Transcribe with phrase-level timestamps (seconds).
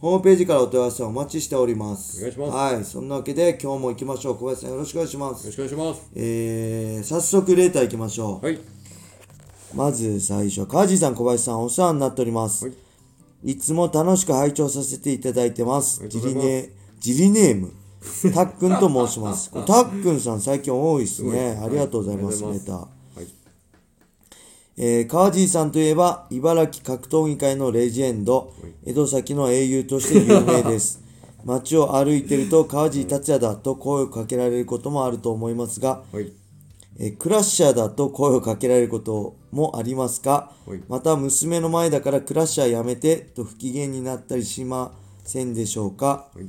[0.00, 2.18] ホームページからお問い合わせをお待ちしております。
[2.18, 2.84] お願いしますはい。
[2.84, 4.36] そんなわけで今日も行きましょう。
[4.36, 5.40] 小林さんよろしくお願いします。
[5.40, 6.10] よろしくお願いします。
[6.14, 8.46] えー、早速レーター行きましょう。
[8.46, 8.58] はい。
[9.74, 12.66] まず最初、川地さん、小林さんお世話になっております。
[12.66, 12.74] はい
[13.44, 16.06] いつも楽しく拝聴させていただいてます。
[16.08, 17.72] ジリネ、ジリネーム、
[18.34, 19.50] たっくんと申します。
[19.64, 21.58] たっくんさん最近多いですね。
[21.62, 22.72] ありがとうございます、はいありがネタ。
[22.72, 22.97] とうはい。
[24.80, 28.52] えー、川地さんといえば、茨城格闘技界のレジェンド、
[28.86, 31.00] 江戸崎の英雄として有名です。
[31.44, 36.32] 街を歩いてると川地達也だと声をかけられることもあると思いますが、はい。
[37.00, 40.52] えークラッシャーだと声をかけられることもありますか？
[40.66, 44.92] はいまた娘の前だからクラッシャーやめてと不機嫌になったりしま
[45.24, 46.46] せんでしょうか、はい。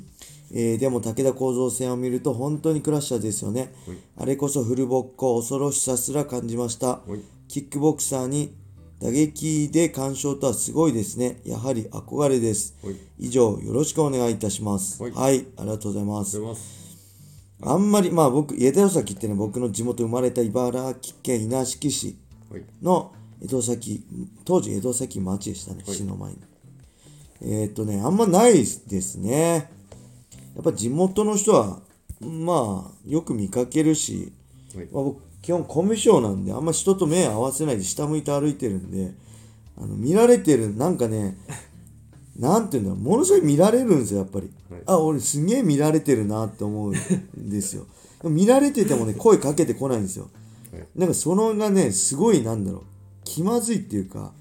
[0.51, 7.19] えーでも武田構造戦を見ると本当にクラッシャーですよね、はいあれこそフルボッコ恐ろしさすら感じました、はい。
[7.49, 8.55] キックボクサーに
[9.01, 12.95] 打撃で干渉とはすごいですねやはり憧れです、はい。
[13.17, 16.39] 以上よろしくお願いいたしますはいはい、ありがとうございます
[17.61, 22.17] あんまり、まあ僕、江戸崎ってね、僕の地元生まれた茨城県稲敷市
[22.51, 22.63] はい。
[22.81, 24.05] の江戸崎、
[24.45, 26.37] 当時江戸崎町でしたね、はい市の前に。
[27.41, 29.71] えーっとね、あんまないですね。
[30.55, 31.79] やっぱ地元の人は、
[32.21, 34.31] まあ、よく見かけるし、
[34.75, 34.87] はい。
[34.91, 39.13] まあ、僕、基本コミュ障なんで、あんま人と目合わせないで下向いて歩いてるんで、
[39.77, 41.37] あの見られてる、なんかね、
[42.37, 44.51] なんていうんだろう、ものすごい見られるんですよ、やっぱり。
[44.69, 47.85] はいあ、俺すげえ見られてるなって思うんですよ。
[48.23, 50.29] 見られててもね、声かけてこないんですよ。
[50.71, 50.87] はい。
[50.95, 52.81] なんかそのがね、すごいなんだろう、
[53.23, 54.33] 気まずいっていうか、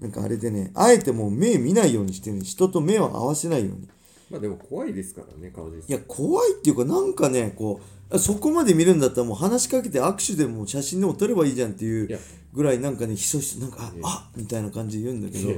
[0.00, 3.88] なんかあれでね、あえてもう目見ないようにしてる人と目を合わせないように。
[4.30, 5.90] まあでも怖いですからね、川地さん。
[5.90, 7.80] いや、怖いっていうか、なんかね、こ
[8.10, 12.18] う、そこまで見るんだったらもう話しかけて握手でも写真でも撮ればいいじゃんっていういや。
[12.52, 15.56] ぐらいなんかね、ひそひそ、なんか、あみたいな感じで言うんだけど、い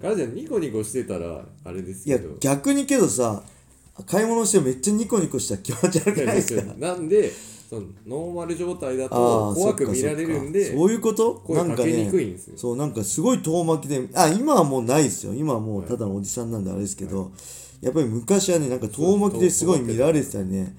[0.00, 3.42] 川地さん、ニコニコしてたら、あれですけやど。、逆にけどさ、
[4.06, 6.74] 買い物してめっちゃニコニコしたら気持ち悪くないですか？
[6.78, 7.30] なんで、
[7.68, 10.78] そのノーマル状態だあとあ怖く見られるんで、そっかそっか。
[10.78, 11.34] そういうこと？
[11.44, 12.54] 声なんかかけにくいんねですよ。
[12.56, 15.34] そうなんかすごい遠巻きであ今はもうないですよ。
[15.34, 17.30] 今はもうただのおじさんなんであれですけど、
[17.80, 20.76] やっぱり昔はねなんか遠巻きですごい見られてたりね。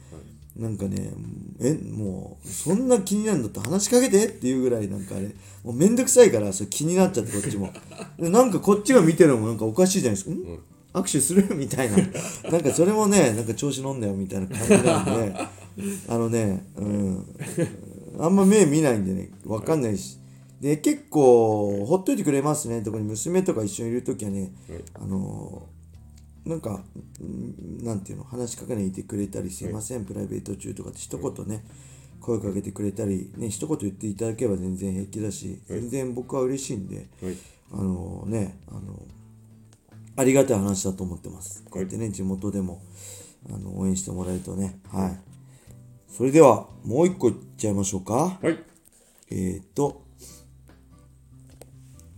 [0.58, 1.12] なんかね
[1.60, 5.28] えもうそんな気になるんだったら話しかけてっていうぐらいなんかあれ。
[5.64, 7.72] もうめんどくさいからそれ気になっちゃってこっちも。
[8.20, 10.32] でなんかこっちが見てるのもなんかおかしいじゃないですか。
[10.32, 10.34] ん？
[10.34, 10.60] うん
[10.94, 11.56] 握手する？
[11.56, 11.98] みたいな。
[12.52, 15.36] なんかそれもねなんか調子飲んだよみたいな感じなんで。
[16.10, 17.26] あのねうん。
[18.20, 20.18] あんま目見ないんでねわかんないし。
[20.60, 22.82] で結構ほっといてくれますね。
[22.82, 24.80] 特に娘とか一緒にいる時はねはい。
[24.96, 25.64] あの
[26.46, 26.84] なんか
[27.20, 30.06] うんなんていうの話しかけないでくれたりすいません？
[30.06, 31.64] プライベート中とかって一言ね
[32.20, 37.36] 声かけてくれたりね一言言っていただければ全然平気だし全然僕は嬉しいんではい。
[37.74, 39.02] あのねあの
[40.18, 41.64] ありがたい話だと思ってます。
[41.70, 42.82] こうやってね地元でも
[43.50, 45.20] あの応援してもらえるとねはい。
[46.10, 48.40] それではもう一個いっちゃいましょうか。
[48.42, 48.60] はい。
[49.30, 50.02] えーと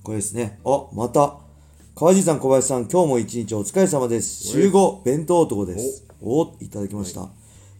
[0.01, 0.59] これですね。
[0.65, 1.37] あまた
[2.03, 4.53] 川地さん小林さん今日も一日お疲れ様です。
[4.53, 4.63] おい。
[4.63, 6.05] 集合弁当男です。
[6.21, 6.53] お。
[6.59, 7.31] いただきました、今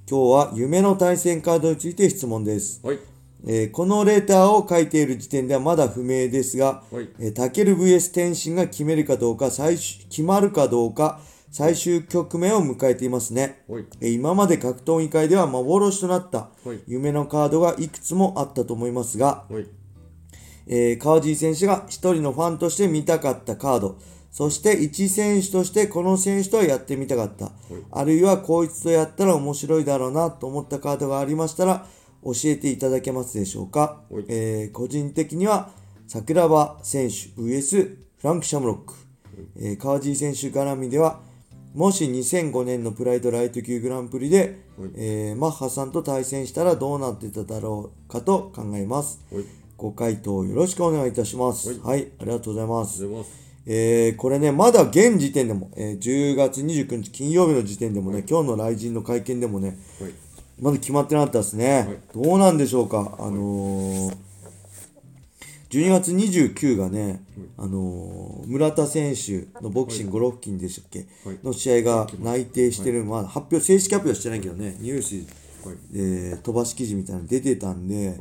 [0.07, 2.79] 日は夢の対戦カードについて質問です。
[2.87, 2.99] はい。
[3.45, 7.09] えーこのレターを書いている時点ではまだ不明ですが、はい。
[7.19, 11.19] えータケル VS 天心が決めるかどうか最終決まるかどうか
[11.51, 13.85] 最終局面を迎えていますね、はい。
[13.99, 16.79] えー今まで格闘技界では幻となったはい。
[16.87, 19.67] 夢のカードがいくつもあったと思いますが、はい。
[20.65, 23.97] えー川地選手が一人のファンとして見たかったカード、
[24.33, 27.51] そして一選手としてこの選手とはやってみたかった、
[27.91, 31.85] あるいはこいつとやったら面白いだろうなと思ったカードがありましたら
[32.23, 34.01] 教えていただけますでしょうか。
[34.09, 35.69] はい、えー個人的には
[36.07, 38.95] 桜庭選手 VS フランク・シャムロック、
[39.55, 41.19] えー川地選手絡みでは
[41.75, 44.91] もし2005年のプライドライト級グランプリで、はい。
[44.95, 49.23] えーマッハさんと対戦したらどうなってただろうかと考えます。
[49.31, 49.43] はい。
[49.77, 51.79] ご回答よろしくお願いいたします。
[51.81, 52.01] は、はい。
[52.01, 53.42] いありがとうございます。
[53.65, 60.11] えー、これね、まだ現時点でも、えー10月29日金曜日の時点でもね、今日の来人の会見でもね、はい。
[60.59, 62.01] まだ決まってなかったですね。
[62.13, 63.15] どうなんでしょうか？
[63.19, 64.15] あのー
[65.69, 67.23] 12月29がね、
[67.57, 71.39] あのー村田選手のボクシングゴロフキンでしたっけ、はい。
[71.43, 75.15] の試合が内定してる、まあ発表、正式発表はしてないけどね、ニュース
[75.67, 75.77] はい。
[76.31, 78.19] で飛ばし記事みたいなの出てたんで、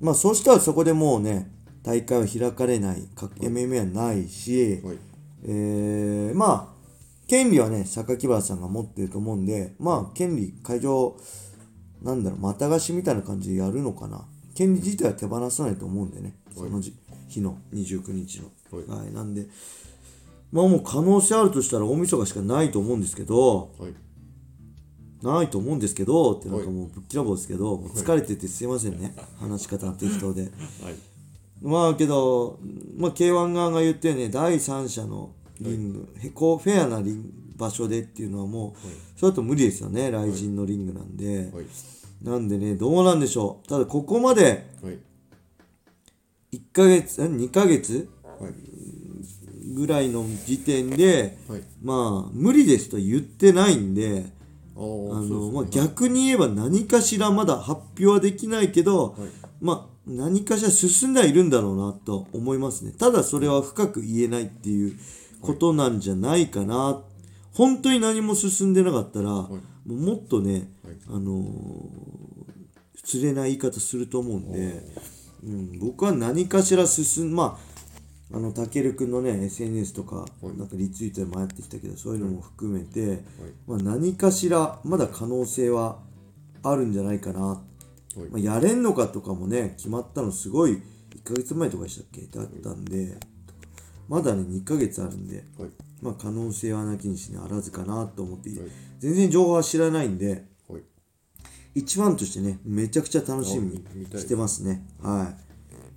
[0.00, 1.48] まあそうしたらそこでもうね
[1.82, 3.02] 大会は開かれない。
[3.14, 4.98] か MMA はないし、はい。
[5.44, 6.72] えーまあ
[7.26, 11.16] 権利はね榊原さんが持ってると思うんでまあ権利会場
[12.02, 14.24] なんだろうまた貸しみたいな感じでやるのかな。
[14.54, 16.94] 権利自体は手放さないと思うんでねそのじ
[17.28, 18.50] 日の29日の。
[18.70, 19.04] はい。
[19.04, 19.12] はい。
[19.12, 19.46] なんで
[20.52, 23.94] まあもう可能性あるとしたら大晦日しかないと思うんですけどはい。
[25.24, 26.74] ないと思うんですけどってなんかはい。
[26.74, 29.14] もうぶっきらぼうですけど、疲れててすいませんね。
[29.40, 30.42] 話し方が適当で。
[30.42, 30.50] はい
[31.62, 32.58] まあけど、
[32.96, 41.66] まあ、K1 側が言ってね第三者のリング、へこフェアなリン場所でっていうのはもう、それだと無理ですよね雷神のリングなんで、はい。
[42.22, 43.68] なんでねどうなんでしょう。
[43.68, 44.98] ただここまではい。
[46.52, 48.08] 1ヶ月ん2ヶ月
[48.40, 48.52] はい。
[49.74, 51.62] ぐらいの時点ではい。
[51.82, 54.26] まあ無理ですと言ってないんで
[54.76, 59.30] ああの、まあ、逆に言えば何かしらまだ発表はできないけど、はい。
[59.60, 62.92] まあ何かしら進んではいるんだろうなと思いますね。
[62.92, 64.98] ただそれは深く言えないっていう
[65.40, 67.02] ことなんじゃないかな、
[67.52, 70.94] 本当に何も進んでなかったら、もうもっとね、はい。
[71.08, 72.42] あのー
[73.04, 74.80] 失礼な言い方すると思うんで、
[75.44, 77.58] うん、僕は何かしら進んま
[78.32, 80.56] ああのたけるくんのね SNS とか、はい。
[80.56, 83.18] なんかリツイートでもやってきたけどそういうのも含めて、はい。
[83.66, 85.98] まあ、何かしらまだ可能性は
[86.62, 87.71] あるんじゃないかな、はい
[88.16, 92.22] まあ、やれんのかとかもね決まったのすごい1ヶ月前とかでしたっけ？
[92.26, 93.16] だったんで
[94.08, 95.70] まだね2ヶ月あるんで、はい。
[96.02, 98.58] まあ、可能性はなきにしにあらずかなと思って、はい。
[98.98, 100.82] 全然情報は知らないんではい。
[101.74, 104.86] 一番としてねめちゃくちゃ楽しみにしてますね。
[105.00, 105.34] は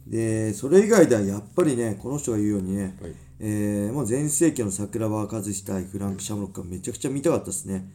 [0.08, 0.12] い。
[0.12, 3.16] でそれ以外ではやっぱりねこの人が言うようにね、はい。
[3.40, 7.92] えー、もう全盛期の桜庭和志対フランク・シャムロックがめちゃくちゃ見たかったですね。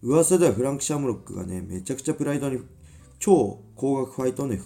[0.00, 2.60] 噂ではフランク・シャムロックがねめちゃくちゃプライドに
[3.18, 4.60] 超高額ファイトね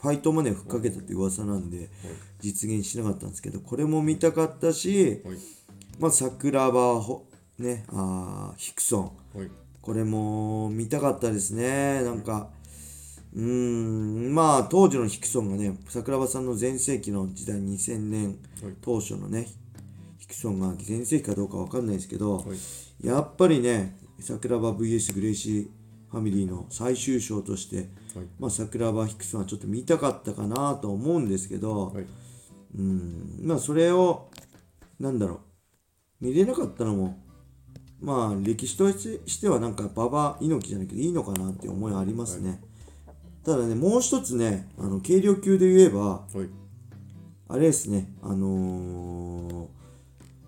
[0.00, 1.90] ファイトマネーをふっかけたって噂なんで
[2.40, 5.36] 実現しなかったんですけどこれも見たかったし、はい。
[5.98, 7.26] まあ、桜庭ほ
[7.58, 9.38] ねあーヒクソン。
[9.38, 9.50] はい。
[9.82, 12.02] これも見たかったですね。
[12.02, 12.50] なんか
[13.34, 18.74] うーんまあ当時のヒクソンがね桜庭さんの全盛期の時代2000年はい。
[18.80, 19.48] 当初のね
[20.18, 23.06] ヒクソンが全盛期かどうかわかんないですけど、はい。
[23.06, 25.77] やっぱりね桜庭 VS グレイシー
[26.10, 27.86] ファミリーの最終章として、はい。
[28.38, 32.06] まあ、桜庭ヒクソンはちょっと見たかったかなと思うんですけど、はい。
[32.76, 33.40] うん。
[33.42, 34.30] まあそれを
[35.00, 35.38] なんだろう。
[36.20, 37.16] 見れなかったのも
[38.00, 42.60] まあ歴史としてはなんか馬場猪木じゃないけどいいのかなって思いはありますね、
[43.44, 46.48] ただねもう一つねあの軽量級で言えばはい。
[47.50, 49.68] あれですねあの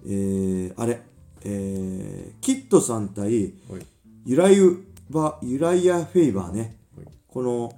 [0.04, 1.02] ー、えー、あれ
[1.42, 3.86] えー、キッドさん対はい。
[4.26, 4.60] ユライ
[5.10, 6.78] バユライア・フェイバーね。
[6.96, 7.06] はい。
[7.28, 7.72] この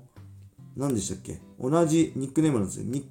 [0.76, 1.40] 何でしたっけ？
[1.58, 2.84] 同じニックネームなんですよ。
[2.86, 3.08] ニ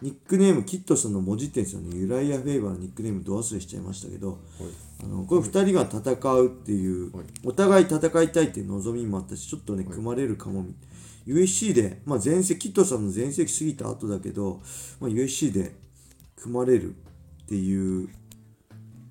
[0.00, 1.96] ニックネームキッドさんの文字ってんですよね。
[1.96, 4.30] ユライア・フェイバーのニックネームど忘れしちゃいましたけど。
[4.30, 4.38] はい。
[5.02, 7.26] あのこれ2人が戦うっていう、はい。
[7.44, 10.64] お互い戦いたいっていう望みもあったしちょっとね、組まれるかも
[11.26, 14.62] USC で、まあ、前世キッドさんの前世過ぎた後だけど、
[14.98, 15.74] まあ、USC で
[16.36, 16.94] 組まれる
[17.42, 18.08] っていう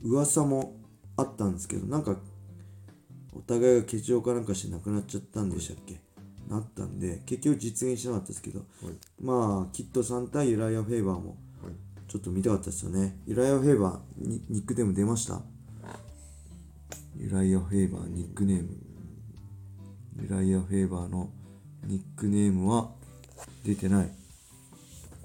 [0.01, 0.75] 噂も
[1.15, 2.17] あったんですけどなんか
[3.37, 6.01] お互いが欠場かなんかして亡くなっちゃったんでしたっけ、
[6.49, 8.61] なったんで結局実現しなかったですけど、
[9.21, 11.73] まあキッドさん対ユライア・フェイバーもはい
[12.07, 13.19] ちょっと見たかったですよね。
[13.27, 15.41] ユライア・フェイバーにニックネーム出ました？
[17.15, 18.69] ユライア・フェイバーニックネーム。
[20.21, 21.29] ユライア・フェイバーの
[21.85, 22.89] ニックネームは
[23.63, 24.09] 出てない。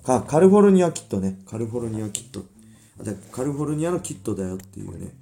[0.04, 1.38] あ、カルフォルニア・キットね。
[1.47, 2.45] カルフォルニア・キット。
[3.33, 5.14] カルフォルニアのキットだよっていうね、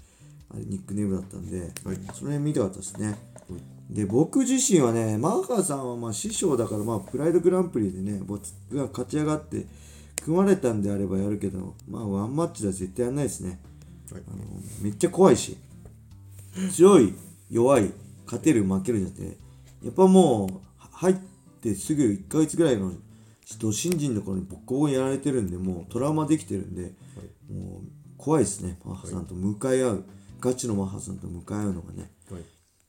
[0.52, 3.18] あれニックネームだったんで、はいその辺見たかったですね。
[3.88, 8.42] で僕自身はねマーカーさんはまあ師匠だからまあプライドグランプリでね僕
[8.72, 9.66] が勝ち上がって
[10.22, 13.58] 組まれたんであればやるけどまあワンマッチでは絶対やんないですね。
[14.12, 14.22] はい。
[14.28, 14.38] あの
[14.82, 15.56] めっちゃ怖いし
[16.72, 17.14] 強い
[17.50, 17.90] 弱い
[18.26, 19.26] 勝てる負けるじゃなくて
[19.84, 21.16] やっぱもうは入っ
[21.60, 22.92] てすぐ1ヶ月ぐらいの
[23.58, 26.92] ド新人の頃にボッコボコにやられてるんでもうトラウマできてるんで、
[27.52, 27.82] もう
[28.16, 28.78] 怖いですね。
[28.84, 30.04] マッハさんと向かい合う、
[30.40, 32.42] ガチのマッハさんと向かい合うのがねはい。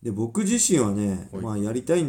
[0.04, 1.44] で僕自身はね、はい。
[1.44, 2.04] まあやりたい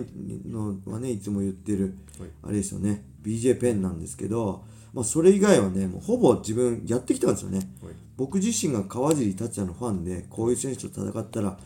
[0.47, 2.31] のはねいつも言ってる、はい。
[2.45, 7.59] あれですよね BJ ペンなんですけど、まあ、それ以外はねもうほぼ自分やってきたんですよね。
[7.83, 7.95] はい。
[8.17, 11.59] 僕自身が川尻達也のファンでこういう選手と戦ったら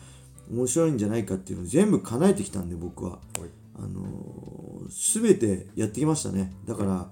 [0.49, 3.11] 面白いんじゃないかっていうのを全部叶えてきたんで僕は。
[3.11, 3.19] はい。
[3.75, 6.53] あのー、全てやってきましたね。
[6.65, 7.11] だから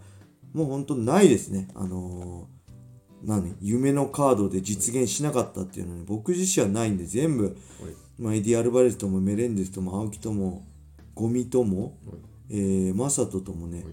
[0.54, 1.68] もう本当ないですね。
[1.76, 2.55] あのー、
[3.26, 3.56] 何？
[3.62, 7.56] 夢のカードで実現しなかったっていうのに僕自身はないんで全部はい。
[8.18, 10.66] まあ、エディ・アルバレスともメレンデスとも青木とも
[11.14, 11.98] ゴミとも、
[12.50, 13.84] えー、マサトともね、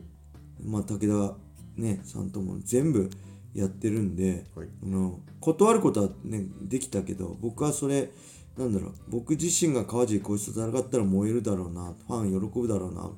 [0.65, 1.35] まあ、武田、
[1.77, 3.11] ね、さんとも全部
[3.55, 4.69] やってるんで、はい。
[4.83, 8.11] あの断ることは、ね、できたけど僕はそれ
[8.57, 13.11] なんだろう僕自身が川尻浩一と戦ったら燃えるだろうなファン喜ぶだろうな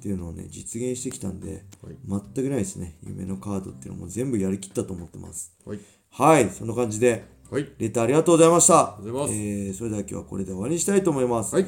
[0.00, 1.96] っていうのをね実現してきたんで、はい。
[2.08, 2.96] 全くないですね。
[3.06, 5.52] 夢のカードっていうのも全部やりきったと思ってます。
[5.66, 5.78] はい。
[6.10, 6.48] はい。
[6.48, 7.68] そんな感じではい。
[7.78, 8.96] レターありがとうございました。
[9.00, 9.34] りがとうございます。
[9.34, 11.66] えーそれでは今日はこれで終わりにしたいと思います、はい。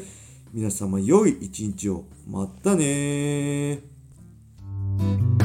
[0.51, 2.07] 皆様良い一日を。
[2.27, 5.42] またねー